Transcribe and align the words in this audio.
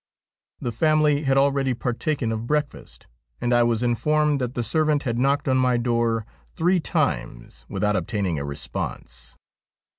The 0.59 0.71
family 0.71 1.25
had 1.25 1.37
already 1.37 1.75
partaken 1.75 2.31
of 2.31 2.47
breakfast, 2.47 3.05
and 3.39 3.53
I 3.53 3.61
was 3.61 3.83
informed 3.83 4.41
that 4.41 4.55
tho 4.55 4.63
servant 4.63 5.03
had 5.03 5.19
knocked 5.19 5.47
on 5.47 5.57
my 5.57 5.77
door 5.77 6.25
three 6.55 6.79
times 6.79 7.67
without 7.69 7.95
obtaining 7.95 8.39
a 8.39 8.43
response. 8.43 9.37